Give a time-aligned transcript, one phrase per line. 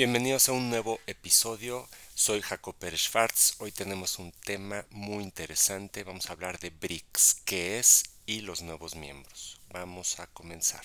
[0.00, 1.86] Bienvenidos a un nuevo episodio.
[2.14, 3.56] Soy Jacob Pérez Schwartz.
[3.58, 6.04] Hoy tenemos un tema muy interesante.
[6.04, 9.60] Vamos a hablar de BRICS, qué es y los nuevos miembros.
[9.68, 10.80] Vamos a comenzar.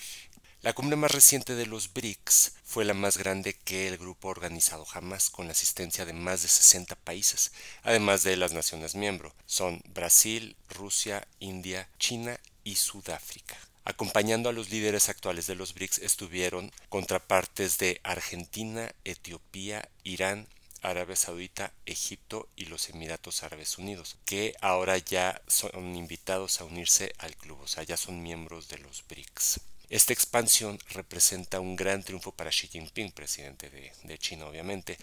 [0.60, 4.32] La cumbre más reciente de los BRICS fue la más grande que el grupo ha
[4.32, 7.52] organizado jamás, con la asistencia de más de 60 países,
[7.84, 9.32] además de las naciones miembros.
[9.46, 13.56] Son Brasil, Rusia, India, China y Sudáfrica.
[13.88, 20.48] Acompañando a los líderes actuales de los BRICS estuvieron contrapartes de Argentina, Etiopía, Irán,
[20.82, 27.12] Arabia Saudita, Egipto y los Emiratos Árabes Unidos, que ahora ya son invitados a unirse
[27.18, 29.60] al club, o sea, ya son miembros de los BRICS.
[29.88, 34.98] Esta expansión representa un gran triunfo para Xi Jinping, presidente de, China obviamente,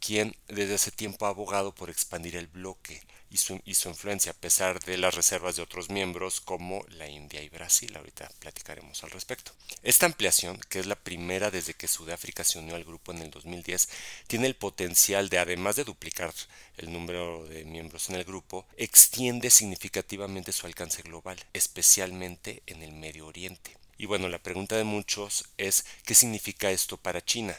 [0.00, 4.32] quien desde hace tiempo ha abogado por expandir el bloque y su, y su, influencia
[4.32, 7.96] a pesar de las reservas de otros miembros como la India y Brasil.
[7.96, 9.52] Ahorita platicaremos al respecto.
[9.84, 13.30] Esta ampliación, que es la primera desde que Sudáfrica se unió al grupo en el
[13.30, 13.88] 2010,
[14.26, 16.34] tiene el potencial de, además de duplicar
[16.78, 22.92] el número de miembros en el grupo, extiende significativamente su alcance global, especialmente en el
[22.92, 23.76] Medio Oriente.
[23.98, 27.56] Y bueno, la pregunta de muchos es ¿qué significa esto para China?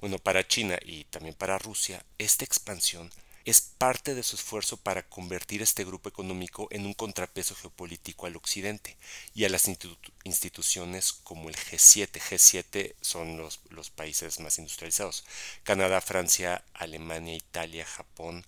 [0.00, 3.10] Bueno, para China y también para Rusia, esta expansión
[3.44, 8.36] es parte de su esfuerzo para convertir este grupo económico en un contrapeso geopolítico al
[8.36, 8.96] occidente
[9.34, 9.68] y a las
[10.24, 12.08] instituciones como el G7.
[12.10, 15.24] G7 son los, los países más industrializados.
[15.62, 18.46] Canadá, Francia, Alemania, Italia, Japón,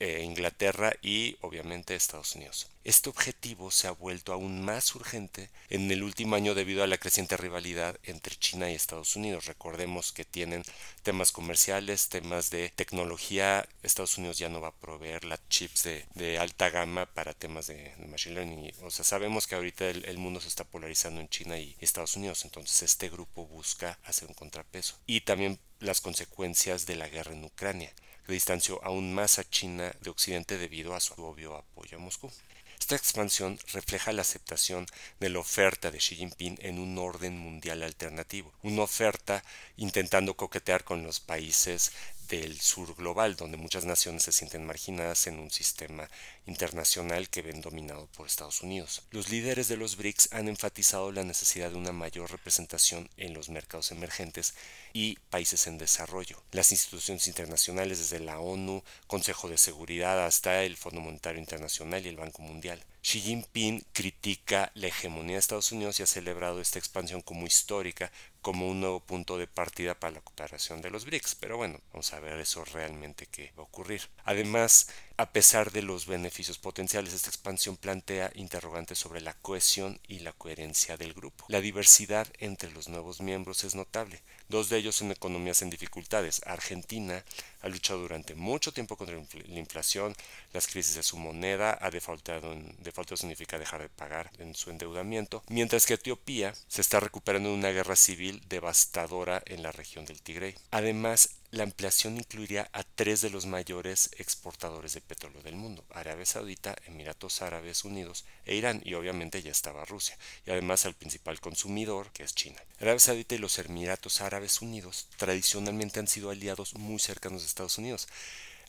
[0.00, 2.68] eh, Inglaterra y obviamente Estados Unidos.
[2.84, 6.96] Este objetivo se ha vuelto aún más urgente en el último año debido a la
[6.98, 9.46] creciente rivalidad entre China y Estados Unidos.
[9.46, 10.62] Recordemos que tienen
[11.02, 13.68] temas comerciales, temas de tecnología.
[13.82, 15.82] Estados Unidos ya no va a proveer las chips
[16.14, 18.72] de, alta gama para temas de, machine learning.
[18.82, 22.16] O sea, sabemos que ahorita el, el mundo se está polarizando en China y Estados
[22.16, 22.44] Unidos.
[22.44, 24.96] Entonces este grupo busca hacer un contrapeso.
[25.06, 27.92] Y también las consecuencias de la guerra en Ucrania
[28.32, 32.30] distanció aún más a China de Occidente debido a su obvio apoyo a Moscú.
[32.78, 34.86] Esta expansión refleja la aceptación
[35.20, 39.44] de la oferta de Xi Jinping en un orden mundial alternativo, una oferta
[39.76, 41.92] intentando coquetear con los países
[42.28, 46.08] del sur global, donde muchas naciones se sienten marginadas en un sistema
[46.46, 49.02] internacional que ven dominado por Estados Unidos.
[49.10, 53.48] Los líderes de los BRICS han enfatizado la necesidad de una mayor representación en los
[53.48, 54.54] mercados emergentes
[54.92, 56.42] y países en desarrollo.
[56.52, 62.08] Las instituciones internacionales, desde la ONU, Consejo de Seguridad hasta el Fondo Monetario Internacional y
[62.08, 62.84] el Banco Mundial.
[63.02, 68.12] Xi Jinping critica la hegemonía de Estados Unidos y ha celebrado esta expansión como histórica,
[68.42, 71.34] como un nuevo punto de partida para la cooperación de los BRICS.
[71.36, 74.02] Pero bueno, vamos a ver eso realmente qué va a ocurrir.
[74.24, 80.20] Además, a pesar de los beneficios potenciales, esta expansión plantea interrogantes sobre la cohesión y
[80.20, 81.44] la coherencia del grupo.
[81.48, 86.40] La diversidad entre los nuevos miembros es notable, dos de ellos en economías en dificultades.
[86.46, 87.24] Argentina
[87.62, 90.14] ha luchado durante mucho tiempo contra la inflación,
[90.52, 94.70] las crisis de su moneda, ha defaultado en defaulto significa dejar de pagar en su
[94.70, 100.04] endeudamiento, mientras que Etiopía se está recuperando de una guerra civil devastadora en la región
[100.04, 100.54] del Tigray.
[100.70, 106.26] Además, la ampliación incluiría a tres de los mayores exportadores de petróleo del mundo, Arabia
[106.26, 111.40] Saudita, Emiratos Árabes Unidos e Irán, y obviamente ya estaba Rusia, y además al principal
[111.40, 112.62] consumidor, que es China.
[112.80, 117.78] Arabia Saudita y los Emiratos Árabes Unidos tradicionalmente han sido aliados muy cercanos de Estados
[117.78, 118.08] Unidos.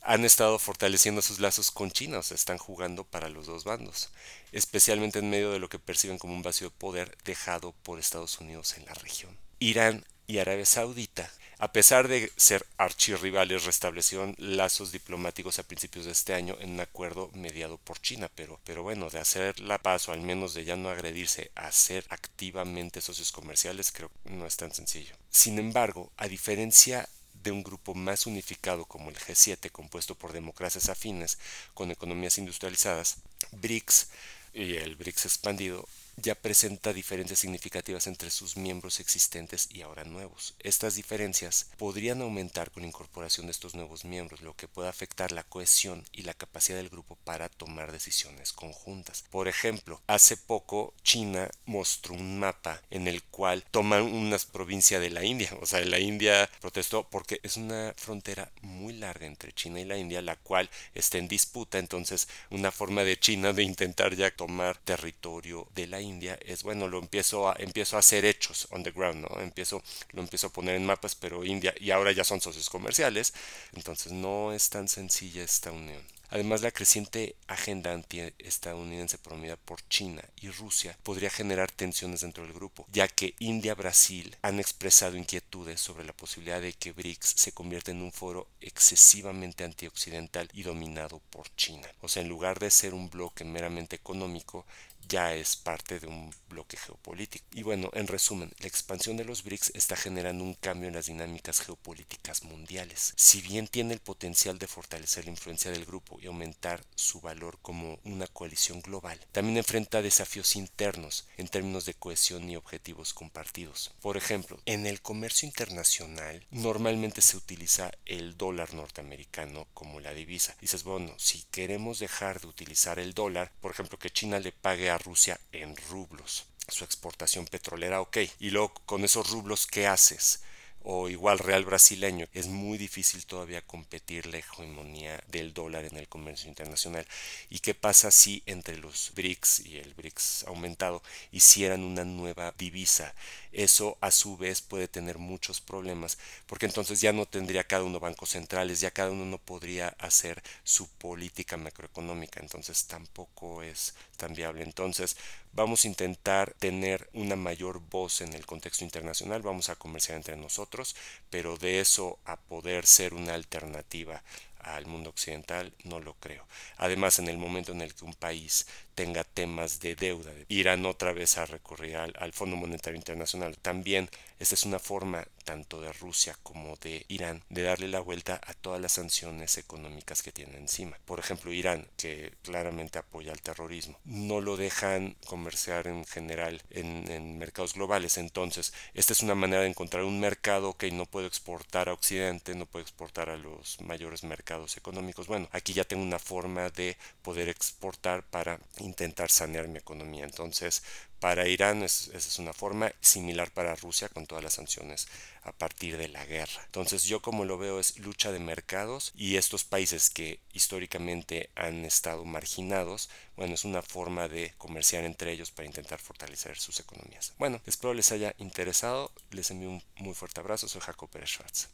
[0.02, 4.08] Han estado fortaleciendo sus lazos con China, o sea, están jugando para los dos bandos,
[4.52, 8.40] especialmente en medio de lo que perciben como un vacío de poder dejado por Estados
[8.40, 9.36] Unidos en la región.
[9.60, 16.12] Irán y Arabia Saudita a pesar de ser archirrivales, restablecieron lazos diplomáticos a principios de
[16.12, 20.08] este año en un acuerdo mediado por China, pero, pero bueno, de hacer la paz
[20.08, 24.46] o al menos de ya no agredirse a ser activamente socios comerciales, creo que no
[24.46, 25.14] es tan sencillo.
[25.28, 27.06] Sin embargo, a diferencia
[27.42, 31.38] de un grupo más unificado como el G7, compuesto por democracias afines
[31.74, 33.18] con economías industrializadas,
[33.52, 34.08] BRICS
[34.54, 35.86] y el BRICS expandido
[36.22, 40.54] ya presenta diferencias significativas entre sus miembros existentes y ahora nuevos.
[40.60, 45.44] Estas diferencias podrían aumentar con incorporación de estos nuevos miembros, lo que puede afectar la
[45.44, 49.24] cohesión y la capacidad del grupo para tomar decisiones conjuntas.
[49.30, 55.10] Por ejemplo, hace poco China mostró un mapa en el cual toman una provincia de
[55.10, 59.80] la India, o sea, la India protestó porque es una frontera muy larga entre China
[59.80, 64.14] y la India, la cual está en disputa, entonces una forma de China de intentar
[64.14, 68.24] ya tomar territorio de la India India es bueno lo empiezo a empiezo a hacer
[68.24, 71.90] hechos on the ground no empiezo lo empiezo a poner en mapas pero India y
[71.90, 73.32] ahora ya son socios comerciales
[73.72, 76.02] entonces no es tan sencilla esta unión
[76.32, 82.52] Además, la creciente agenda antiestadounidense promovida por China y Rusia podría generar tensiones dentro del
[82.52, 87.34] grupo, ya que India y Brasil han expresado inquietudes sobre la posibilidad de que BRICS
[87.36, 91.88] se convierta en un foro excesivamente antioccidental y dominado por China.
[92.00, 94.64] O sea, en lugar de ser un bloque meramente económico,
[95.10, 97.44] ya es parte de un bloque geopolítico.
[97.52, 101.06] Y bueno, en resumen, la expansión de los BRICS está generando un cambio en las
[101.06, 103.12] dinámicas geopolíticas mundiales.
[103.16, 107.58] Si bien tiene el potencial de fortalecer la influencia del grupo y aumentar su valor
[107.60, 113.92] como una coalición global, también enfrenta desafíos internos en términos de cohesión y objetivos compartidos.
[114.00, 120.56] Por ejemplo, en el comercio internacional normalmente se utiliza el dólar norteamericano como la divisa.
[120.60, 124.90] Dices, bueno, si queremos dejar de utilizar el dólar, por ejemplo, que China le pague
[124.90, 128.18] a Rusia en rublos su exportación petrolera, ok.
[128.38, 130.40] Y luego con esos rublos, ¿qué haces?
[130.82, 136.08] o igual real brasileño, es muy difícil todavía competir la hegemonía del dólar en el
[136.08, 137.06] comercio internacional.
[137.50, 141.02] ¿Y qué pasa si entre los BRICS y el BRICS aumentado
[141.32, 143.14] hicieran una nueva divisa?
[143.52, 147.98] Eso a su vez puede tener muchos problemas porque entonces ya no tendría cada uno
[147.98, 154.34] bancos centrales, ya cada uno no podría hacer su política macroeconómica, entonces tampoco es tan
[154.34, 154.62] viable.
[154.62, 155.16] Entonces
[155.52, 160.36] vamos a intentar tener una mayor voz en el contexto internacional, vamos a comerciar entre
[160.36, 160.94] nosotros,
[161.28, 164.22] pero de eso a poder ser una alternativa
[164.62, 166.46] al mundo occidental no lo creo.
[166.76, 171.12] Además, en el momento en el que un país tenga temas de deuda, irán otra
[171.12, 173.56] vez a recurrir al, al, Fondo Monetario Internacional.
[173.58, 174.08] También
[174.40, 178.54] esta es una forma tanto de Rusia como de Irán de darle la vuelta a
[178.54, 180.98] todas las sanciones económicas que tienen encima.
[181.04, 187.10] Por ejemplo, Irán, que claramente apoya el terrorismo, no lo dejan comerciar en general en,
[187.10, 188.16] en mercados globales.
[188.16, 192.54] Entonces, esta es una manera de encontrar un mercado que no puede exportar a Occidente,
[192.54, 195.26] no puede exportar a los mayores mercados económicos.
[195.26, 200.24] Bueno, aquí ya tengo una forma de poder exportar para intentar sanear mi economía.
[200.24, 200.82] Entonces,
[201.20, 205.06] para Irán es, esa es una forma similar para Rusia con todas las sanciones
[205.42, 206.62] a partir de la guerra.
[206.66, 211.84] Entonces yo como lo veo es lucha de mercados y estos países que históricamente han
[211.84, 217.34] estado marginados, bueno, es una forma de comerciar entre ellos para intentar fortalecer sus economías.
[217.38, 221.68] Bueno, espero les haya interesado, les envío un muy fuerte abrazo, soy Jacob Pérez Schwartz.